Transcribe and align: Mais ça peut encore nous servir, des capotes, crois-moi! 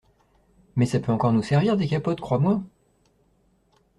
Mais 0.75 0.87
ça 0.87 0.99
peut 0.99 1.11
encore 1.11 1.31
nous 1.31 1.43
servir, 1.43 1.77
des 1.77 1.87
capotes, 1.87 2.21
crois-moi! 2.21 2.63